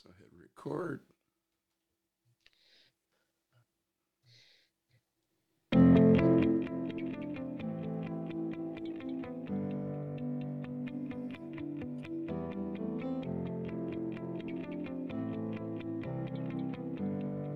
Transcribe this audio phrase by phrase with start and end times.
[0.00, 1.00] So hit record.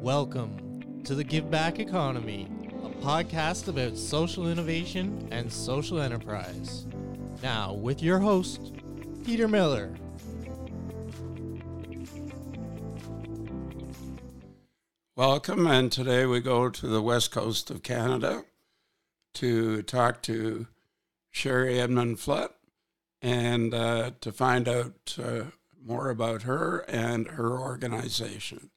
[0.01, 2.49] Welcome to the Give Back Economy,
[2.83, 6.89] a podcast about social innovation and social enterprise.
[7.41, 8.73] Now, with your host,
[9.25, 9.95] Peter Miller.
[15.15, 18.45] Welcome, and today we go to the west coast of Canada
[19.35, 20.69] to talk to
[21.31, 22.53] Sherry Edmunds-Flett
[23.21, 25.43] and uh, to find out uh,
[25.85, 28.71] more about her and her organization.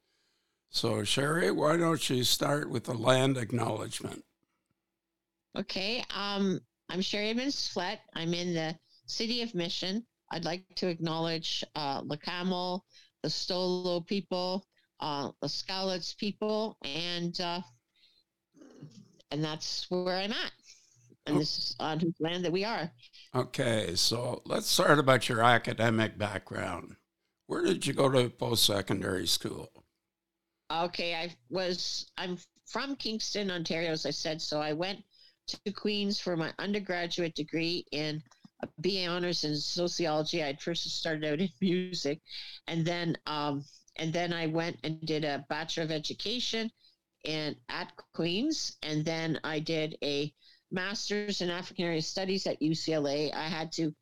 [0.68, 4.22] So, Sherry, why don't you start with the land acknowledgement?
[5.58, 6.04] Okay.
[6.14, 8.00] Um, I'm Sherry Edmunds-Flett.
[8.14, 8.76] I'm in the
[9.06, 10.04] city of Mission.
[10.30, 12.84] I'd like to acknowledge uh, Camel,
[13.22, 14.66] the Stolo people,
[15.00, 17.60] uh, the Skalitz people, and uh,
[19.30, 20.52] and that's where I'm at.
[21.26, 22.90] And this is on whose land that we are.
[23.34, 26.94] Okay, so let's start about your academic background.
[27.46, 29.70] Where did you go to post secondary school?
[30.70, 34.40] Okay, I was I'm from Kingston, Ontario, as I said.
[34.40, 35.02] So I went
[35.48, 38.22] to Queens for my undergraduate degree in
[38.62, 40.42] a BA honors in sociology.
[40.42, 42.20] I'd first started out in music,
[42.66, 43.64] and then um,
[43.96, 46.70] and then I went and did a bachelor of education
[47.24, 50.32] in at Queens, and then I did a
[50.70, 53.32] master's in African Area Studies at UCLA.
[53.34, 53.94] I had to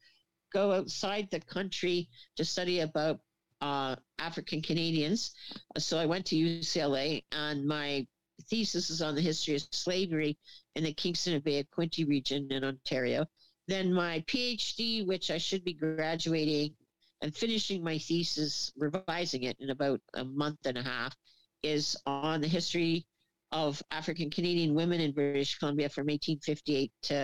[0.53, 3.21] go outside the country to study about
[3.61, 5.33] uh, African Canadians,
[5.79, 8.07] so I went to UCLA, and my
[8.51, 10.37] thesis is on the history of slavery
[10.75, 13.27] in the Kingston and Bay of Quinte region in Ontario.
[13.67, 16.75] Then my PhD, which I should be graduating
[17.21, 21.15] and finishing my thesis, revising it in about a month and a half,
[21.63, 23.07] is on the history
[23.53, 27.15] of African Canadian women in British Columbia from 1858 to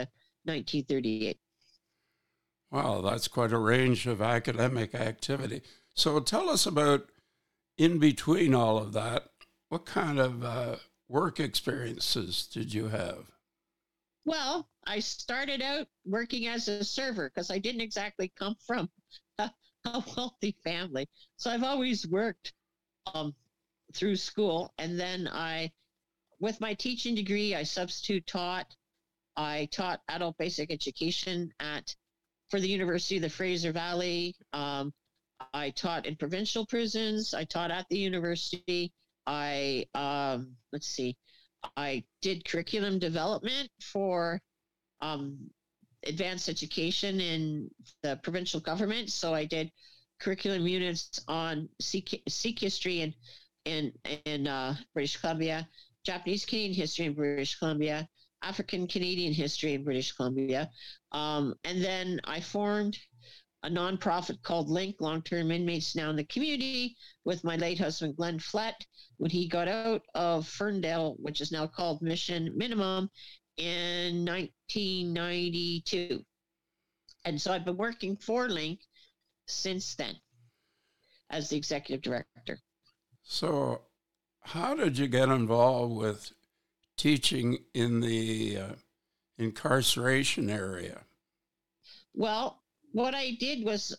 [0.44, 1.38] 1938.
[2.70, 5.62] Wow, that's quite a range of academic activity.
[5.94, 7.10] So tell us about
[7.76, 9.24] in between all of that,
[9.70, 10.76] what kind of uh,
[11.08, 13.30] work experiences did you have?
[14.24, 18.88] Well, I started out working as a server because I didn't exactly come from
[19.94, 21.08] a, wealthy family.
[21.36, 22.52] So I've always worked
[23.14, 23.34] um,
[23.94, 24.72] through school.
[24.78, 25.70] And then I,
[26.38, 28.74] with my teaching degree, I substitute taught.
[29.36, 31.94] I taught adult basic education at
[32.50, 34.34] for the University of the Fraser Valley.
[34.52, 34.92] Um,
[35.54, 37.32] I taught in provincial prisons.
[37.32, 38.92] I taught at the university.
[39.26, 41.16] I um, let's see,
[41.76, 44.40] I did curriculum development for
[45.00, 45.50] um,
[46.06, 47.70] advanced education in
[48.02, 49.10] the provincial government.
[49.10, 49.70] So I did
[50.20, 52.22] curriculum units on Sikh,
[52.58, 53.14] history in
[53.64, 53.92] in
[54.24, 55.68] in uh, British Columbia,
[56.04, 58.08] Japanese Canadian history in British Columbia,
[58.42, 60.70] African Canadian history in British Columbia,
[61.12, 62.98] um, and then I formed
[63.62, 68.16] a nonprofit called LINC Long Term Inmates Now in the Community with my late husband
[68.16, 68.86] Glenn Flett
[69.18, 73.10] when he got out of Ferndale, which is now called Mission Minimum,
[73.60, 76.24] in 1992.
[77.24, 78.78] And so I've been working for LINC
[79.46, 80.16] since then
[81.28, 82.58] as the executive director.
[83.22, 83.82] So,
[84.42, 86.32] how did you get involved with
[86.96, 88.72] teaching in the uh,
[89.38, 91.02] incarceration area?
[92.14, 93.96] Well, what I did was,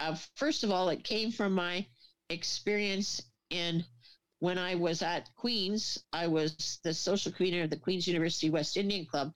[0.00, 1.86] uh, first of all, it came from my
[2.28, 3.84] experience in
[4.40, 5.98] when I was at Queens.
[6.12, 9.32] I was the social coordinator of the Queens University West Indian Club,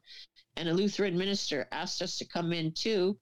[0.56, 3.19] and a Lutheran minister asked us to come into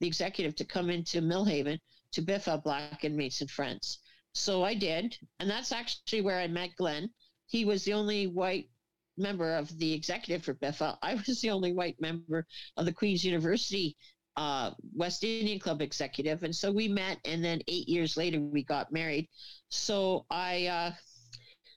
[0.00, 1.78] the executive to come into Millhaven
[2.12, 4.00] to BIFA Black and Friends.
[4.34, 7.10] So I did, and that's actually where I met Glenn.
[7.46, 8.68] He was the only white
[9.16, 10.98] member of the executive for BIFA.
[11.02, 12.46] I was the only white member
[12.76, 13.96] of the Queen's University
[14.36, 18.64] uh, West Indian Club executive, and so we met, and then eight years later we
[18.64, 19.28] got married.
[19.68, 20.92] So I, uh,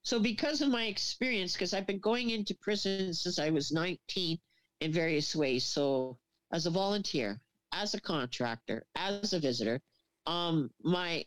[0.03, 4.37] so because of my experience, because I've been going into prison since I was 19
[4.81, 5.65] in various ways.
[5.65, 6.17] So
[6.51, 7.39] as a volunteer,
[7.71, 9.81] as a contractor, as a visitor,
[10.25, 11.25] um, my,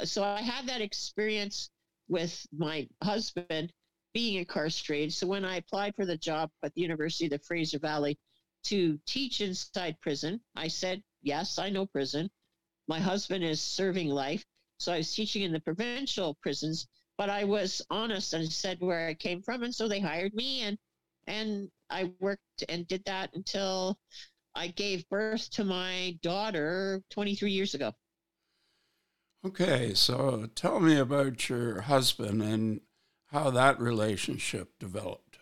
[0.00, 1.70] uh, so I had that experience
[2.08, 3.72] with my husband
[4.12, 5.12] being incarcerated.
[5.12, 8.18] So when I applied for the job at the University of the Fraser Valley
[8.64, 10.40] to teach inside prison.
[10.56, 12.30] I said, Yes, I know prison.
[12.88, 14.44] My husband is serving life.
[14.78, 19.08] So I was teaching in the provincial prisons, but I was honest and said where
[19.08, 19.62] I came from.
[19.62, 20.78] And so they hired me and
[21.26, 23.98] and I worked and did that until
[24.54, 27.92] I gave birth to my daughter 23 years ago.
[29.44, 32.80] Okay, so tell me about your husband and
[33.26, 35.38] how that relationship developed.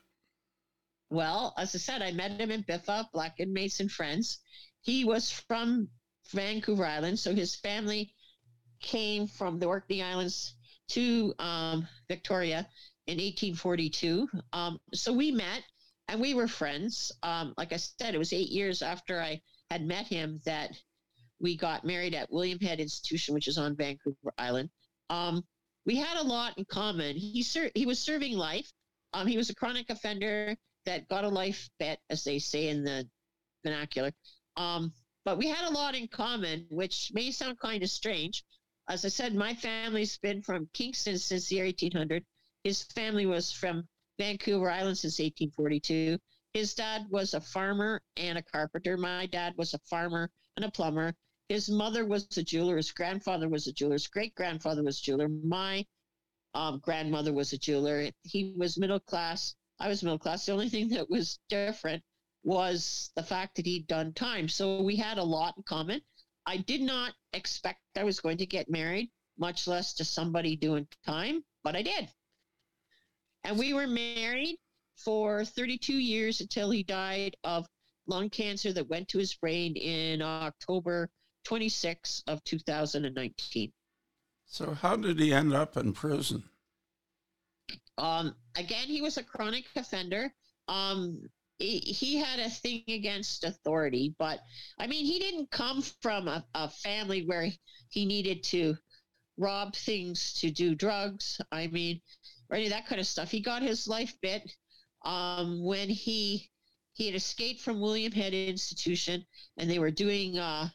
[1.10, 4.38] Well, as I said, I met him in BIFA, Black Inmates and Mason Friends.
[4.80, 5.88] He was from
[6.30, 8.14] Vancouver Island, so his family
[8.80, 10.54] came from the Orkney Islands
[10.90, 12.66] to um, Victoria
[13.06, 14.28] in 1842.
[14.52, 15.62] Um, so we met
[16.08, 17.12] and we were friends.
[17.22, 19.40] Um, like I said, it was eight years after I
[19.70, 20.70] had met him that
[21.40, 24.70] we got married at William Head Institution, which is on Vancouver Island.
[25.10, 25.42] Um,
[25.84, 27.16] we had a lot in common.
[27.16, 28.70] He ser- he was serving life.
[29.12, 30.56] Um, he was a chronic offender
[30.86, 33.08] that got a life bet, as they say in the
[33.64, 34.12] vernacular.
[34.56, 34.92] Um,
[35.24, 38.44] but we had a lot in common, which may sound kind of strange.
[38.88, 42.24] As I said, my family's been from Kingston since the year 1800.
[42.64, 43.88] His family was from
[44.18, 46.18] Vancouver Island since 1842.
[46.54, 48.96] His dad was a farmer and a carpenter.
[48.96, 51.14] My dad was a farmer and a plumber.
[51.48, 52.76] His mother was a jeweler.
[52.76, 53.94] His grandfather was a jeweler.
[53.94, 55.28] His great grandfather was a jeweler.
[55.28, 55.86] My
[56.54, 58.10] um, grandmother was a jeweler.
[58.22, 59.54] He was middle class.
[59.78, 60.46] I was middle class.
[60.46, 62.02] The only thing that was different
[62.44, 64.48] was the fact that he'd done time.
[64.48, 66.02] So we had a lot in common.
[66.46, 70.86] I did not expect I was going to get married, much less to somebody doing
[71.06, 72.08] time, but I did.
[73.44, 74.58] And we were married
[74.96, 77.66] for 32 years until he died of
[78.06, 81.10] lung cancer that went to his brain in October
[81.44, 83.72] 26 of 2019.
[84.46, 86.44] So how did he end up in prison?
[87.98, 90.32] Um, again, he was a chronic offender.
[90.68, 91.22] Um,
[91.62, 94.40] he, had a thing against authority, but
[94.78, 97.50] I mean, he didn't come from a, a family where
[97.88, 98.76] he needed to
[99.36, 101.40] rob things to do drugs.
[101.50, 102.00] I mean,
[102.50, 103.30] or any of that kind of stuff.
[103.30, 104.50] He got his life bit
[105.04, 106.50] um, when he
[106.94, 109.24] he had escaped from William Head Institution,
[109.56, 110.68] and they were doing uh,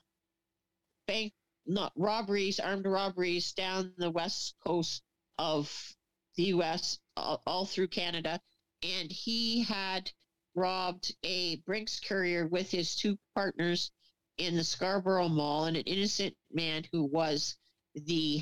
[1.05, 1.33] bank
[1.67, 5.03] not robberies, armed robberies down the west coast
[5.37, 5.95] of
[6.35, 6.97] the U.S.
[7.15, 8.39] all, all through Canada,
[8.81, 10.11] and he had
[10.57, 13.91] robbed a Brinks courier with his two partners
[14.39, 17.55] in the Scarborough Mall, and an innocent man who was
[17.93, 18.41] the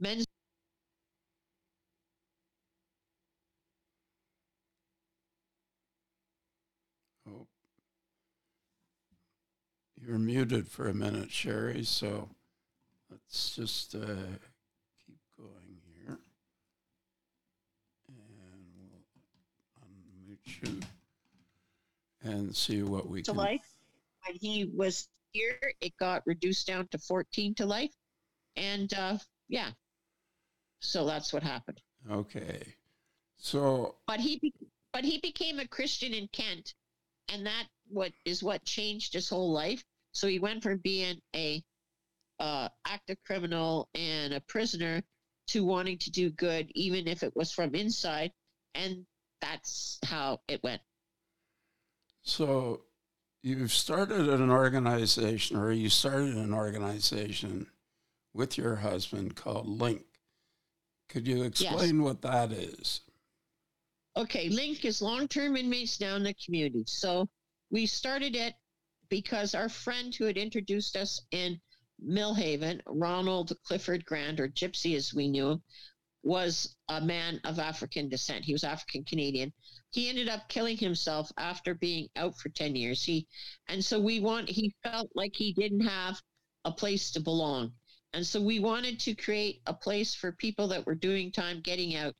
[0.00, 0.24] men's
[7.28, 7.46] Oh.
[10.00, 12.30] You're muted for a minute, Sherry, so
[13.10, 13.98] let's just uh,
[15.06, 16.18] keep going here.
[18.08, 19.02] And we'll
[19.82, 20.83] unmute you
[22.24, 23.38] and see what we to can.
[23.38, 23.68] life.
[24.26, 27.92] When he was here, it got reduced down to 14 to life.
[28.56, 29.18] And uh,
[29.48, 29.70] yeah,
[30.80, 31.80] so that's what happened.
[32.10, 32.74] Okay.
[33.38, 34.54] So, But he, be-
[34.92, 36.74] but he became a Christian in Kent,
[37.28, 39.84] and that what is what changed his whole life.
[40.12, 41.62] So he went from being a
[42.38, 45.02] uh, active criminal and a prisoner
[45.48, 48.32] to wanting to do good, even if it was from inside,
[48.74, 49.04] and
[49.40, 50.80] that's how it went.
[52.24, 52.80] So
[53.42, 57.66] you've started an organization, or you started an organization
[58.32, 60.02] with your husband called LINC.
[61.08, 63.02] Could you explain what that is?
[64.16, 66.84] Okay, LINC is long term inmates now in the community.
[66.86, 67.28] So
[67.70, 68.54] we started it
[69.10, 71.60] because our friend who had introduced us in
[72.02, 75.62] Millhaven, Ronald Clifford Grant, or Gypsy as we knew him,
[76.24, 78.44] was a man of African descent.
[78.44, 79.52] He was African Canadian.
[79.90, 83.02] He ended up killing himself after being out for 10 years.
[83.02, 83.26] He
[83.68, 86.20] and so we want he felt like he didn't have
[86.64, 87.72] a place to belong.
[88.14, 91.94] And so we wanted to create a place for people that were doing time getting
[91.96, 92.14] out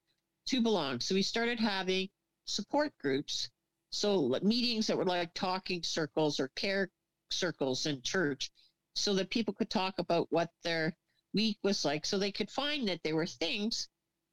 [0.49, 1.01] to belong.
[1.01, 2.09] So we started having
[2.45, 3.49] support groups.
[3.91, 6.91] So meetings that were like talking circles or care
[7.31, 8.51] circles in church
[8.95, 10.95] so that people could talk about what their
[11.33, 13.89] week was like so they could find that there were things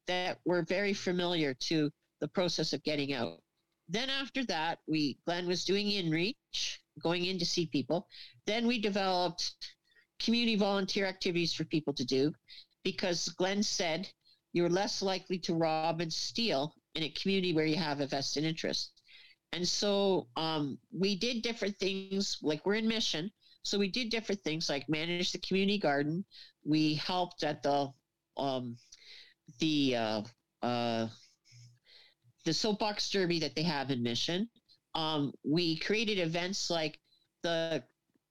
[0.06, 1.90] that were very familiar to
[2.20, 3.40] the process of getting out.
[3.88, 8.08] Then after that, we Glenn was doing inreach, going in to see people.
[8.46, 9.54] Then we developed
[10.18, 12.32] community volunteer activities for people to do
[12.84, 14.08] because Glenn said
[14.52, 18.44] you're less likely to rob and steal in a community where you have a vested
[18.44, 18.92] interest.
[19.52, 23.30] And so um, we did different things, like we're in mission.
[23.62, 26.24] So we did different things like manage the community garden.
[26.64, 27.92] We helped at the
[28.36, 28.76] um,
[29.58, 30.22] the uh,
[30.62, 31.08] uh,
[32.44, 34.48] the soapbox derby that they have in Mission.
[34.94, 36.98] Um, we created events like
[37.42, 37.82] the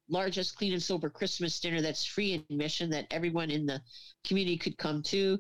[0.10, 3.82] largest clean and sober Christmas dinner that's free admission that everyone in the
[4.26, 5.40] community could come to.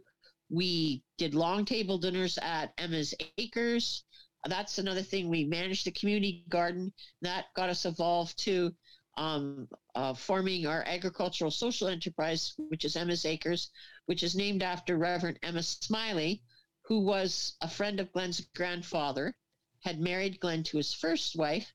[0.49, 4.03] We did long table dinners at Emma's Acres.
[4.47, 5.29] That's another thing.
[5.29, 6.91] We managed the community garden.
[7.21, 8.73] That got us involved to
[9.17, 13.69] um, uh, forming our agricultural social enterprise, which is Emma's Acres.
[14.05, 16.41] Which is named after Reverend Emma Smiley,
[16.83, 19.35] who was a friend of Glenn's grandfather,
[19.81, 21.73] had married Glenn to his first wife,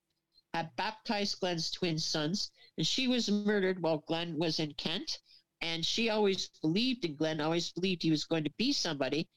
[0.53, 5.19] had baptized Glenn's twin sons, and she was murdered while Glenn was in Kent.
[5.63, 9.29] And she always believed in Glenn, always believed he was going to be somebody.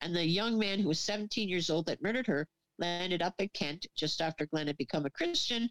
[0.00, 2.48] And the young man who was 17 years old that murdered her
[2.78, 5.68] landed up in Kent just after Glenn had become a Christian.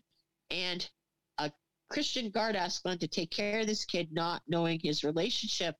[0.49, 0.87] And
[1.37, 1.51] a
[1.89, 5.75] Christian guard asked Glenn to take care of this kid, not knowing his relationship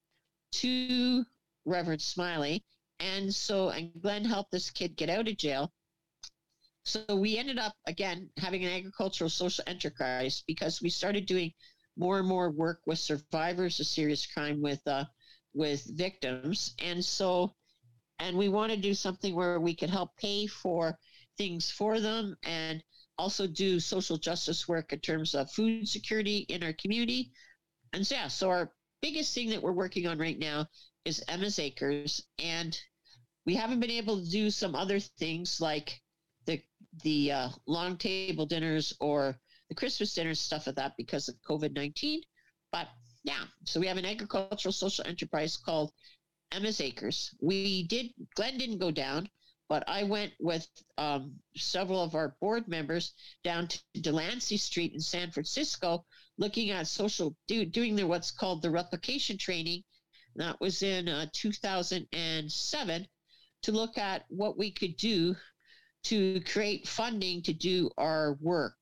[0.61, 1.25] to
[1.65, 2.63] Reverend Smiley.
[2.99, 5.71] And so, and Glenn helped this kid get out of jail.
[6.85, 11.51] So we ended up again having an agricultural social enterprise because we started doing
[11.97, 15.05] more and more work with survivors of serious crime with uh,
[15.53, 17.55] with victims, and so
[18.19, 20.97] and we want to do something where we could help pay for
[21.37, 22.83] things for them and
[23.17, 27.31] also do social justice work in terms of food security in our community.
[27.93, 28.71] And so, yeah, so our
[29.05, 30.65] biggest thing that we're working on right now
[31.05, 32.75] is Emma's Acres, and
[33.45, 36.01] we haven't been able to do some other things like
[36.47, 36.59] the
[37.03, 39.37] the uh, long table dinners or
[39.69, 42.21] the Christmas dinners, stuff like that, because of COVID nineteen.
[42.71, 42.87] But
[43.23, 45.91] yeah, so we have an agricultural social enterprise called
[46.51, 47.29] Emma's Acres.
[47.39, 49.29] We did Glenn didn't go down,
[49.69, 54.99] but I went with um, several of our board members down to Delancey Street in
[54.99, 56.05] San Francisco,
[56.37, 59.83] looking at social do, doing the what's called the replication training.
[60.35, 63.07] That was in uh, 2007
[63.63, 65.35] to look at what we could do
[66.03, 68.75] to create funding to do our work,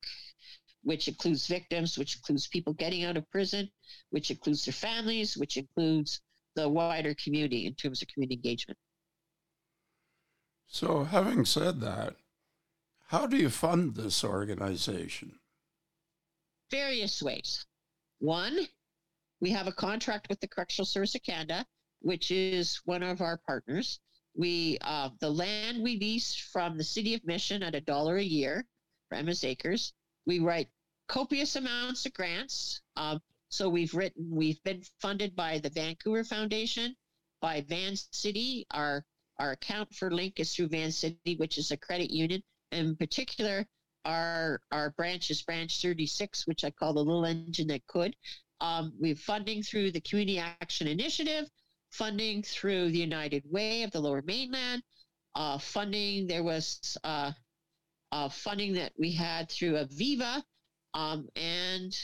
[0.82, 3.70] which includes victims, which includes people getting out of prison,
[4.10, 6.20] which includes their families, which includes
[6.54, 8.78] the wider community in terms of community engagement.
[10.66, 12.16] So, having said that,
[13.08, 15.38] how do you fund this organization?
[16.70, 17.64] Various ways.
[18.18, 18.66] One,
[19.40, 21.66] we have a contract with the Correctional Service of Canada,
[22.00, 24.00] which is one of our partners.
[24.36, 28.22] We uh, the land we lease from the city of Mission at a dollar a
[28.22, 28.66] year
[29.08, 29.92] for Emma's Acres.
[30.26, 30.68] We write
[31.06, 32.80] copious amounts of grants.
[32.96, 36.96] Um, so we've written, we've been funded by the Vancouver Foundation,
[37.40, 38.66] by Van City.
[38.70, 39.04] Our
[39.38, 42.42] our account for LINC is through Vancity, which is a credit union.
[42.72, 43.66] In particular,
[44.04, 48.14] our our branch is Branch 36, which I call the little engine that could.
[48.60, 51.48] Um, we've funding through the Community Action Initiative,
[51.90, 54.82] funding through the United Way of the Lower Mainland,
[55.34, 56.26] uh, funding.
[56.26, 57.32] There was uh,
[58.12, 60.42] uh, funding that we had through Aviva,
[60.94, 61.94] um, and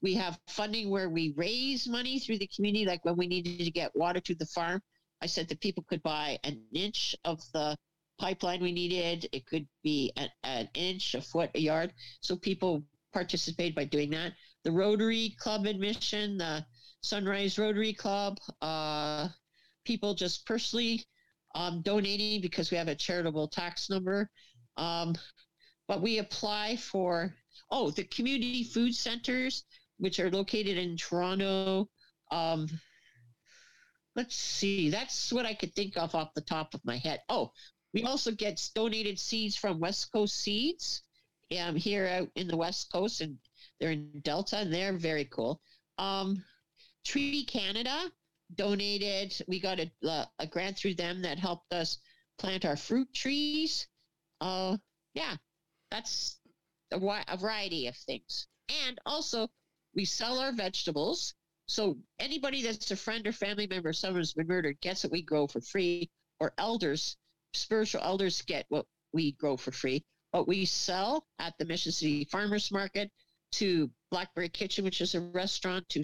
[0.00, 2.84] we have funding where we raise money through the community.
[2.84, 4.80] Like when we needed to get water to the farm,
[5.20, 7.76] I said that people could buy an inch of the
[8.22, 9.28] pipeline we needed.
[9.32, 11.92] It could be an, an inch, a foot, a yard.
[12.20, 14.32] So people participate by doing that.
[14.62, 16.64] The Rotary Club admission, the
[17.02, 19.26] Sunrise Rotary Club, uh,
[19.84, 21.04] people just personally
[21.56, 24.30] um, donating because we have a charitable tax number.
[24.76, 25.16] Um,
[25.88, 27.34] but we apply for,
[27.72, 29.64] oh, the community food centers,
[29.98, 31.88] which are located in Toronto.
[32.30, 32.68] Um,
[34.14, 37.20] let's see, that's what I could think of off the top of my head.
[37.28, 37.50] Oh,
[37.92, 41.02] we also get donated seeds from West Coast Seeds
[41.60, 43.38] um, here out in the West Coast, and
[43.78, 45.60] they're in Delta, and they're very cool.
[45.98, 46.42] Um,
[47.04, 48.10] Tree Canada
[48.54, 49.34] donated.
[49.48, 49.90] We got a,
[50.38, 51.98] a grant through them that helped us
[52.38, 53.86] plant our fruit trees.
[54.40, 54.76] Uh,
[55.14, 55.36] yeah,
[55.90, 56.40] that's
[56.92, 58.46] a, a variety of things.
[58.86, 59.48] And also,
[59.94, 61.34] we sell our vegetables.
[61.66, 65.22] So anybody that's a friend or family member someone who's been murdered gets what we
[65.22, 67.16] grow for free, or elders,
[67.54, 70.04] spiritual elders get what we grow for free.
[70.32, 73.10] what we sell at the Mission City Farmers Market
[73.52, 76.02] to Blackberry Kitchen, which is a restaurant, to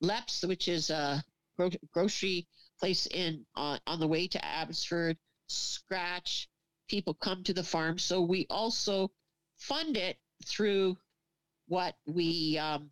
[0.00, 1.22] Leps, which is a
[1.56, 2.48] gro- grocery
[2.80, 5.16] place in uh, on the way to Abbotsford.
[5.48, 6.48] Scratch,
[6.88, 9.10] people come to the farm, so we also
[9.58, 10.96] fund it through
[11.68, 12.90] what we um,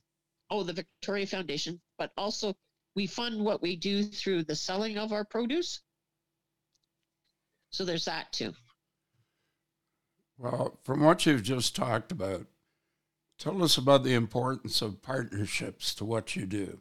[0.50, 2.54] oh the Victoria Foundation, but also
[2.94, 5.80] we fund what we do through the selling of our produce.
[7.70, 8.52] So there's that too.
[10.36, 12.46] Well, from what you've just talked about,
[13.38, 16.80] tell us about the importance of partnerships to what you do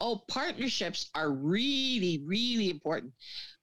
[0.00, 3.12] oh, partnerships are really, really important.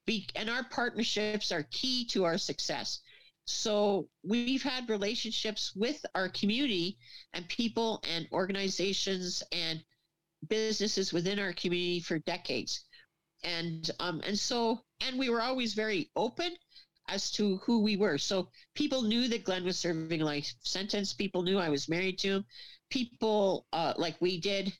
[0.06, 3.00] Be- and our partnerships are key to our success.
[3.44, 6.98] So we've had relationships with our community
[7.32, 9.82] and people and organizations and
[10.48, 12.84] businesses within our community for decades.
[13.44, 16.56] And um, and so and we were always very open
[17.08, 18.18] as to who we were.
[18.18, 21.12] So people knew that Glenn was serving life sentence.
[21.12, 22.44] People knew I was married to him.
[22.90, 24.72] People uh, like we did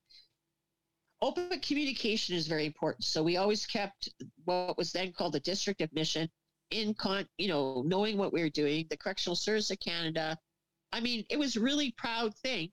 [1.20, 3.04] open communication is very important.
[3.04, 4.08] So we always kept
[4.44, 6.28] what was then called the district admission
[6.70, 8.86] in con, you know, knowing what we were doing.
[8.90, 10.38] The Correctional Service of Canada.
[10.92, 12.70] I mean, it was really proud thing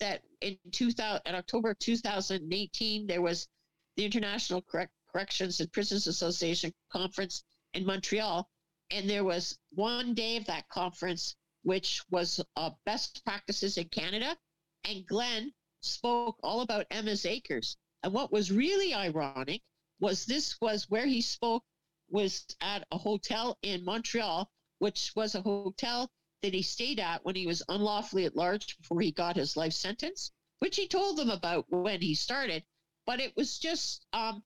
[0.00, 3.48] that in 2000, in October 2018, there was
[3.96, 8.50] the International Correct, Corrections and Prisons Association conference in Montreal,
[8.90, 14.36] and there was one day of that conference which was uh, best practices in Canada,
[14.82, 17.76] and Glenn spoke all about Emma's Acres.
[18.02, 19.62] And what was really ironic
[20.00, 21.64] was this was where he spoke
[22.10, 26.10] was at a hotel in Montreal, which was a hotel
[26.42, 29.72] that he stayed at when he was unlawfully at large before he got his life
[29.74, 32.64] sentence, which he told them about when he started.
[33.06, 34.42] But it was just, um,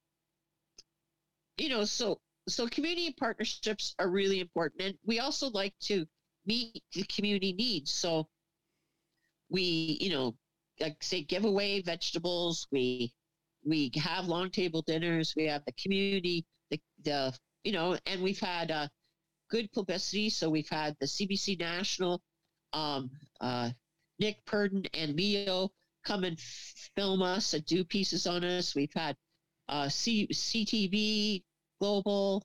[1.59, 6.07] you know, so so community partnerships are really important, and we also like to
[6.47, 7.93] meet the community needs.
[7.93, 8.29] So
[9.51, 10.35] we, you know,
[10.81, 12.67] like say give away vegetables.
[12.71, 13.13] We
[13.65, 15.35] we have long table dinners.
[15.37, 18.89] We have the community, the the you know, and we've had uh,
[19.51, 20.31] good publicity.
[20.31, 22.23] So we've had the CBC National,
[22.73, 23.11] um,
[23.41, 23.71] uh,
[24.19, 25.71] Nick Purdon and Leo
[26.05, 28.75] come and film us and do pieces on us.
[28.75, 29.17] We've had
[29.69, 31.43] uh, C- CTV
[31.81, 32.45] Global,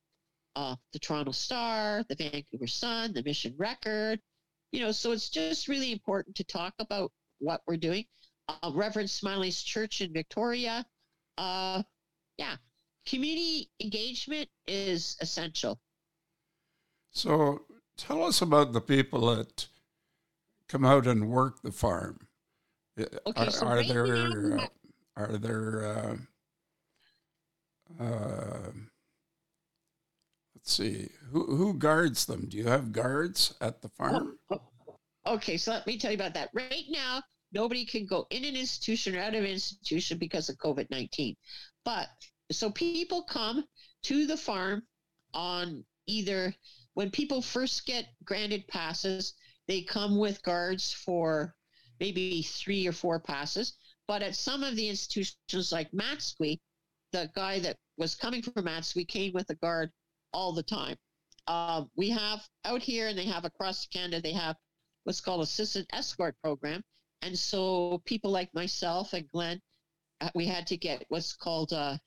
[0.56, 4.20] uh, the Toronto Star, the Vancouver Sun, the Mission Record.
[4.72, 8.06] You know, so it's just really important to talk about what we're doing
[8.48, 10.86] uh, Reverend Smiley's Church in Victoria.
[11.38, 11.84] Uh,
[12.38, 12.56] yeah,
[13.06, 15.80] community engagement is essential.
[17.12, 17.62] So
[17.98, 19.68] tell us about the people that
[20.68, 22.28] come out and work the farm.
[23.00, 24.68] Okay, are, so are right there now- uh,
[25.16, 26.18] are there
[28.00, 28.72] uh, uh,
[30.64, 32.48] let's see who who guards them?
[32.48, 34.38] Do you have guards at the oh, farm?
[34.50, 34.62] Oh,
[35.28, 36.52] okay, so let me tell you about that.
[36.54, 40.58] Right now, nobody can go in an institution or out of an institution because of
[40.58, 41.36] COVID 19.
[41.84, 42.08] But
[42.52, 43.66] so people come
[44.04, 44.84] to the farm
[45.34, 46.54] on either
[46.94, 49.34] when people first get granted passes,
[49.68, 51.56] they come with guards for
[52.00, 53.74] maybe three or four passes.
[54.08, 56.60] But at some of the institutions like Matsqui,
[57.12, 59.92] the guy that was coming from Matsqui came with a guard
[60.34, 60.98] all the time.
[61.48, 64.56] Um, we have out here, and they have across Canada, they have
[65.04, 66.84] what's called assistant escort program.
[67.22, 69.62] And so people like myself and Glenn,
[70.22, 72.00] uh, we had to get what's called a,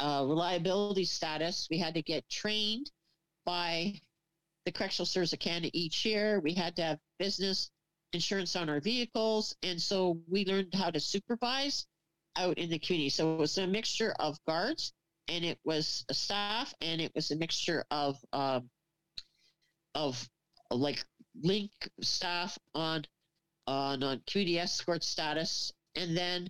[0.00, 1.66] uh, reliability status.
[1.70, 2.90] We had to get trained
[3.44, 4.00] by
[4.64, 6.40] the Correctional Service of Canada each year.
[6.40, 7.70] We had to have business
[8.12, 9.56] insurance on our vehicles.
[9.62, 11.86] And so we learned how to supervise
[12.36, 13.10] out in the community.
[13.10, 14.92] So it was a mixture of guards
[15.28, 18.68] and it was a staff and it was a mixture of um,
[19.94, 20.28] of
[20.70, 21.04] like
[21.44, 21.70] LINC
[22.02, 23.04] staff on
[23.66, 26.48] on on community escort status and then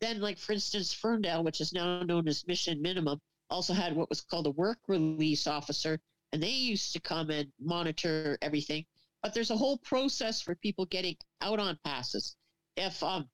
[0.00, 4.08] then like for instance ferndale which is now known as mission minimum also had what
[4.08, 6.00] was called a work release officer
[6.32, 8.86] and they used to come and monitor everything.
[9.22, 12.36] But there's a whole process for people getting out on passes.
[12.76, 13.28] If um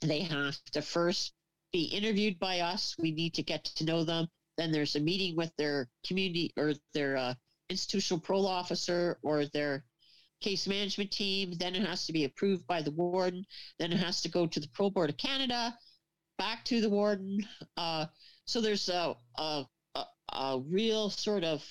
[0.00, 1.32] they have to first
[1.72, 5.36] be interviewed by us we need to get to know them then there's a meeting
[5.36, 7.34] with their community or their uh,
[7.68, 9.84] institutional parole officer or their
[10.40, 11.52] case management team.
[11.58, 13.44] Then it has to be approved by the warden.
[13.78, 15.76] Then it has to go to the Parole Board of Canada,
[16.38, 17.40] back to the warden.
[17.76, 18.06] Uh,
[18.44, 19.64] so there's a, a,
[19.94, 21.64] a, a real sort of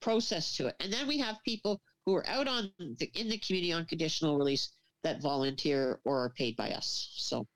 [0.00, 0.76] process to it.
[0.80, 4.36] And then we have people who are out on the, in the community on conditional
[4.36, 4.70] release
[5.02, 7.12] that volunteer or are paid by us.
[7.16, 7.46] So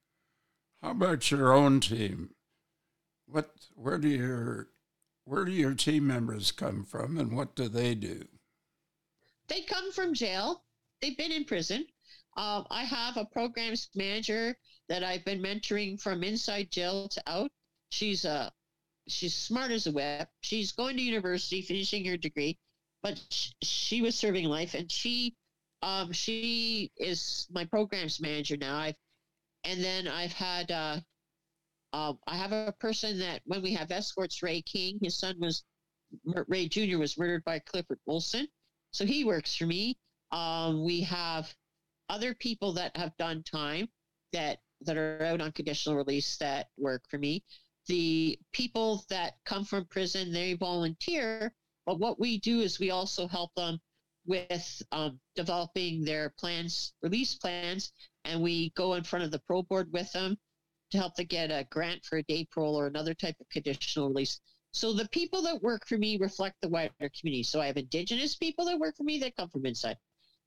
[0.82, 2.30] How about your own team?
[3.30, 4.68] What where do your
[5.24, 8.26] where do your team members come from and what do they do?
[9.48, 10.64] they come from jail.
[11.00, 11.86] They've been in prison.
[12.36, 14.56] Um, I have a programs manager
[14.88, 17.50] that I've been mentoring from inside jail to out.
[17.90, 18.52] She's a
[19.08, 20.28] she's smart as a whip.
[20.42, 22.58] She's going to university, finishing her degree,
[23.02, 25.34] but sh- she was serving life, and she
[25.82, 28.76] um, she is my programs manager now.
[28.78, 28.96] I've
[29.64, 31.00] and then I've had uh,
[31.92, 35.64] uh, I have a person that when we have escorts, Ray King, his son was
[36.24, 36.98] Ray Jr.
[36.98, 38.48] was murdered by Clifford Wilson.
[38.92, 39.98] So he works for me.
[40.32, 41.54] Um, we have
[42.08, 43.88] other people that have done time
[44.32, 47.42] that that are out on conditional release that work for me.
[47.86, 51.52] The people that come from prison, they volunteer.
[51.84, 53.80] But what we do is we also help them
[54.26, 57.92] with um, developing their plans, release plans,
[58.24, 60.38] and we go in front of the parole board with them
[60.90, 64.08] to help them get a grant for a day parole or another type of conditional
[64.08, 64.40] release.
[64.72, 67.42] So the people that work for me reflect the wider community.
[67.42, 69.96] So I have indigenous people that work for me that come from inside.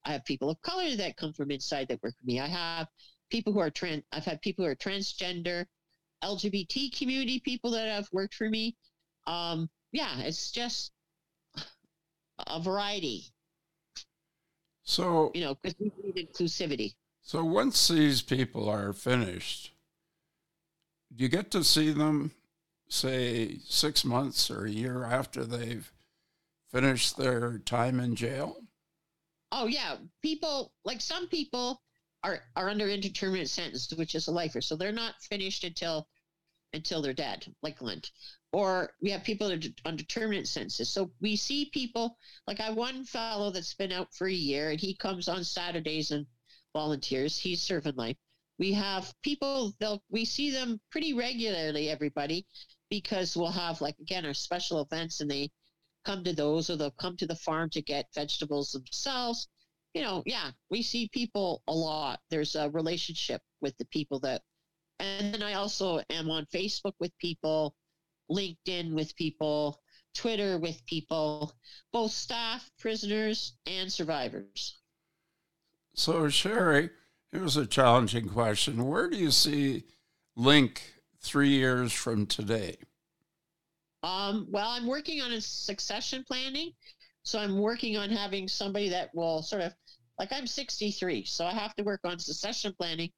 [0.05, 2.39] I have people of color that come from inside that work for me.
[2.39, 2.87] I have
[3.29, 4.03] people who are trans.
[4.11, 5.65] I've had people who are transgender.
[6.23, 8.75] LGBT community people that have worked for me.
[9.25, 10.91] Um, yeah, it's just
[12.47, 13.25] a variety.
[14.83, 16.93] So you know, because we need inclusivity.
[17.21, 19.71] So once these people are finished,
[21.15, 22.31] you get to see them,
[22.87, 25.91] say six months or a year after they've
[26.71, 28.57] finished their time in jail.
[29.51, 31.81] Oh yeah, people like some people
[32.23, 36.07] are are under indeterminate sentence, which is a lifer, so they're not finished until
[36.73, 38.11] until they're dead, like Lent.
[38.53, 40.89] Or we have people that are sentences.
[40.89, 44.79] So we see people like I one fellow that's been out for a year and
[44.79, 46.25] he comes on Saturdays and
[46.73, 47.37] volunteers.
[47.37, 48.17] He's serving life.
[48.61, 52.45] We have people they'll we see them pretty regularly, everybody,
[52.91, 55.49] because we'll have like again our special events and they
[56.05, 59.47] come to those or they'll come to the farm to get vegetables themselves.
[59.95, 62.19] You know, yeah, we see people a lot.
[62.29, 64.43] There's a relationship with the people that
[64.99, 67.75] and then I also am on Facebook with people,
[68.29, 69.81] LinkedIn with people,
[70.13, 71.51] Twitter with people,
[71.91, 74.79] both staff, prisoners, and survivors.
[75.95, 76.91] So, Sherry,
[77.31, 78.85] here's a challenging question.
[78.85, 79.83] Where do you see
[80.37, 80.81] LINC
[81.19, 82.77] three years from today?
[84.03, 86.73] Um, well, I'm working on a succession planning.
[87.23, 89.73] So I'm working on having somebody that will sort of
[90.17, 93.09] like I'm 63, so I have to work on succession planning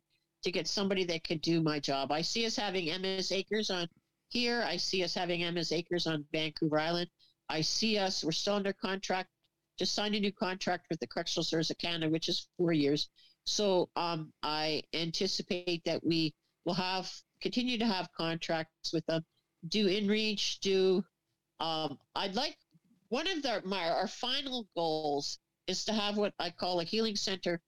[0.44, 2.12] to get somebody that could do my job.
[2.12, 3.88] I see us having Emma's Acres on
[4.30, 4.64] here.
[4.64, 7.10] I see us having Emma's Acres on Vancouver Island.
[7.50, 9.30] I see us, we're still under contract,
[9.78, 13.10] just signed a new contract with the Correctional Service of Canada, which is four years.
[13.46, 16.34] So um, I anticipate that we
[16.66, 19.24] will have, continue to have contracts with them,
[19.68, 21.04] do InReach, do,
[21.60, 22.58] um, I'd like,
[23.10, 27.16] one of the, my, our final goals is to have what I call a healing
[27.16, 27.60] center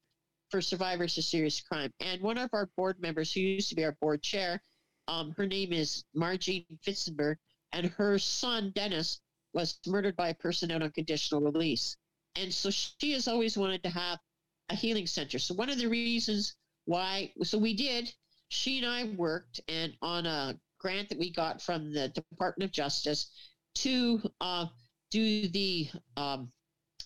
[0.50, 1.92] for survivors of serious crime.
[2.00, 4.62] And one of our board members, who used to be our board chair,
[5.08, 7.36] um, her name is Margene Fitzenberg,
[7.74, 9.20] and her son, Dennis,
[9.54, 11.96] was murdered by a person out on conditional release.
[12.36, 14.20] And so she has always wanted to have
[14.70, 15.40] a healing center.
[15.40, 18.12] So one of the reasons why, so we did,
[18.50, 22.74] she and I worked and on a grant that we got from the Department of
[22.74, 23.32] Justice
[23.76, 24.68] to uh,
[25.12, 26.52] do the um,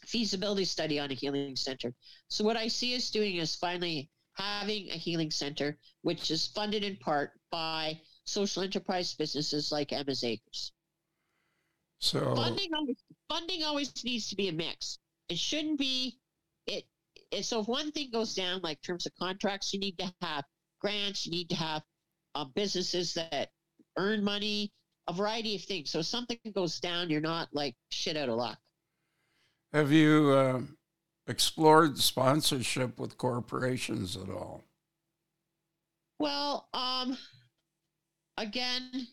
[0.05, 1.93] feasibility study on a healing center.
[2.27, 6.83] So what I see us doing is finally having a healing center, which is funded
[6.83, 10.71] in part by social enterprise businesses like Emma's Acres.
[11.99, 14.99] So funding always, funding always needs to be a mix.
[15.27, 16.18] It shouldn't be.
[17.41, 20.43] So if one thing goes down, like terms of contracts, you need to have
[20.79, 21.25] grants.
[21.25, 21.83] You need to have
[22.35, 23.49] uh, businesses that
[23.97, 24.71] earn money,
[25.07, 25.91] a variety of things.
[25.91, 28.57] So if something goes down, you're not like shit out of luck.
[29.73, 30.61] Have you uh,
[31.27, 34.63] explored sponsorship with corporations at all?
[36.17, 37.17] Well, um,
[38.37, 39.07] again,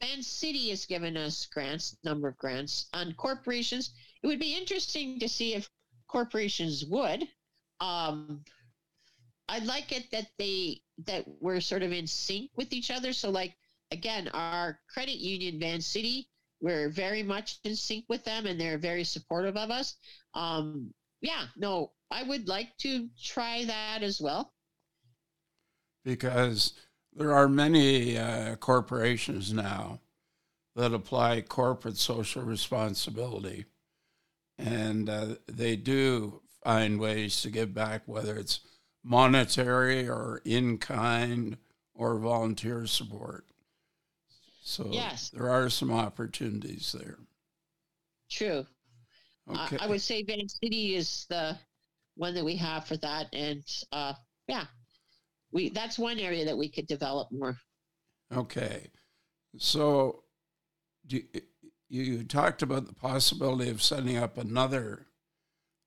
[0.00, 3.90] Vancity has given us grants, number of grants on corporations.
[4.22, 5.68] It would be interesting to see if
[6.08, 7.28] corporations would.
[7.80, 8.42] Um,
[9.48, 13.12] I'd like it that they that we're sort of in sync with each other.
[13.12, 13.54] So, like
[13.90, 16.28] again, our credit union, Vancity,
[16.60, 19.94] we're very much in sync with them, and they're very supportive of us.
[20.34, 24.52] Um, yeah, no, I would like to try that as well.
[26.04, 26.74] Because
[27.14, 30.00] there are many uh, corporations now
[30.76, 33.64] that apply corporate social responsibility,
[34.58, 38.60] and uh, they do find ways to give back, whether it's
[39.04, 41.56] monetary or in kind
[41.94, 43.46] or volunteer support.
[44.62, 45.30] So yes.
[45.30, 47.18] there are some opportunities there.
[48.30, 48.66] True.
[49.50, 49.78] Okay.
[49.80, 51.56] I, I would say Vancity is the
[52.16, 54.12] one that we have for that, and uh,
[54.46, 54.64] yeah,
[55.52, 57.56] we that's one area that we could develop more.
[58.36, 58.88] Okay,
[59.56, 60.24] so
[61.88, 65.06] you, you talked about the possibility of setting up another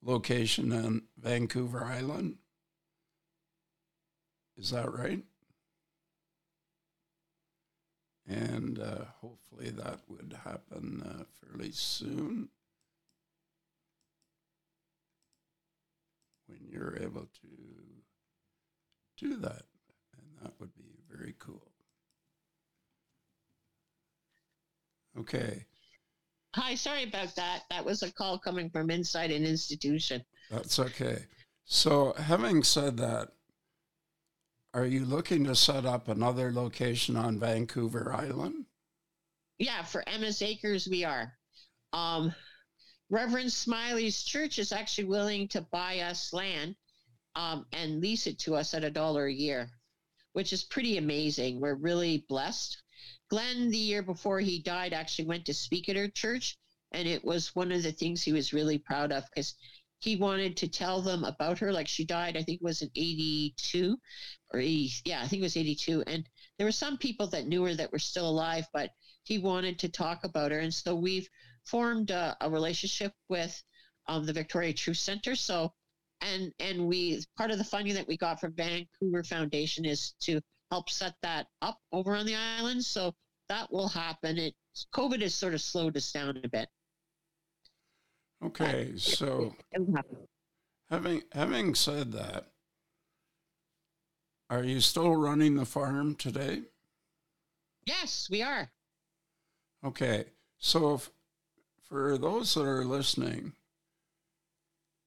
[0.02, 2.36] location on Vancouver Island.
[4.56, 5.22] Is that right?
[8.26, 12.48] and uh, hopefully that would happen uh, fairly soon
[16.46, 17.48] when you're able to
[19.18, 19.62] do that,
[20.16, 21.70] and that would be very cool.
[25.18, 25.66] Okay.
[26.54, 27.62] Hi, sorry about that.
[27.70, 30.22] That was a call coming from inside an institution.
[30.50, 31.24] That's okay.
[31.64, 33.28] So, having said that,
[34.74, 38.66] are you looking to set up another location on Vancouver Island?
[39.58, 41.32] Yeah, for Emma's Acres, we are.
[41.92, 42.34] Um,
[43.10, 46.74] Reverend Smiley's church is actually willing to buy us land
[47.34, 49.70] um, and lease it to us at a dollar a year.
[50.32, 51.60] Which is pretty amazing.
[51.60, 52.82] We're really blessed.
[53.28, 56.58] Glenn, the year before he died, actually went to speak at our church,
[56.92, 59.54] and it was one of the things he was really proud of because
[60.02, 61.72] he wanted to tell them about her.
[61.72, 63.96] Like she died, I think it was in 82
[64.52, 66.02] or 80, yeah, I think it was 82.
[66.06, 68.90] And there were some people that knew her that were still alive, but
[69.22, 70.58] he wanted to talk about her.
[70.58, 71.28] And so we've
[71.64, 73.62] formed a, a relationship with
[74.08, 75.36] um, the Victoria Truth Center.
[75.36, 75.72] So,
[76.22, 80.40] and, and we, part of the funding that we got from Vancouver Foundation is to
[80.70, 82.84] help set that up over on the island.
[82.84, 83.14] So
[83.48, 84.38] that will happen.
[84.38, 84.54] It,
[84.94, 86.68] COVID has sort of slowed us down a bit.
[88.44, 89.54] Okay, so
[90.90, 92.48] having having said that,
[94.50, 96.62] are you still running the farm today?
[97.86, 98.68] Yes, we are.
[99.84, 100.24] Okay,
[100.58, 101.10] so if,
[101.84, 103.52] for those that are listening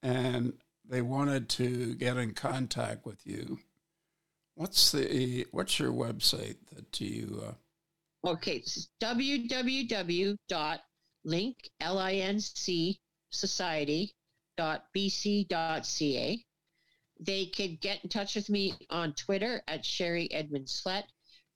[0.01, 0.54] and
[0.89, 3.60] they wanted to get in contact with you,
[4.56, 7.43] what's the what's your website that you?
[7.45, 7.54] Uh...
[8.30, 10.38] Okay, it's www.linc
[11.80, 13.00] l i n c
[13.32, 14.13] society.bc.ca.
[17.17, 21.06] They can get in touch with me on Twitter at Sherry Edmunds-Flett.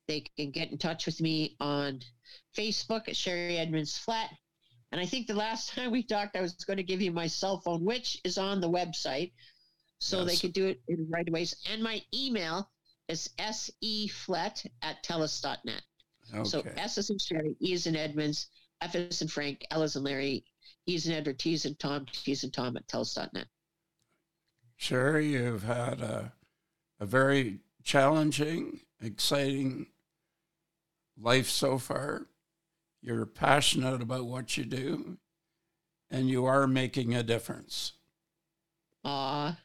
[0.07, 2.01] They can get in touch with me on
[2.55, 4.29] Facebook at Sherry Edmunds-Flett.
[4.91, 7.27] And I think the last time we talked, I was going to give you my
[7.27, 9.31] cell phone, which is on the website.
[9.99, 10.27] So yes.
[10.27, 11.45] they could do it in right away.
[11.71, 12.69] And my email
[13.07, 15.81] is seflett at telus.net.
[16.33, 16.43] Okay.
[16.43, 18.47] So S is in Sherry, E is in Edmunds,
[18.81, 20.45] F is in Frank, L is in Larry,
[20.89, 23.45] He's an Edward T's and Tom T's and Tom at telus.net.
[24.75, 26.33] Sherry, you've had a,
[26.99, 29.85] a very challenging, exciting
[31.15, 32.25] life so far.
[33.01, 35.17] You're passionate about what you do,
[36.11, 37.93] and you are making a difference.
[39.05, 39.57] Aw,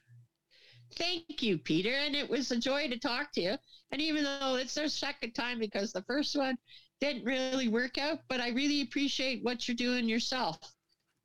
[0.95, 1.93] thank you, Peter.
[1.93, 3.57] And it was a joy to talk to you.
[3.91, 6.57] And even though it's our second time because the first one
[7.01, 10.59] didn't really work out, but I really appreciate what you're doing yourself.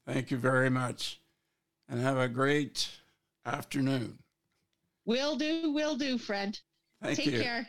[0.08, 1.22] Thank you very much.
[1.88, 2.90] And have a great
[3.46, 4.20] afternoon.
[5.06, 6.60] Will do, will do, friend.
[7.02, 7.42] Thank Take you.
[7.42, 7.68] care.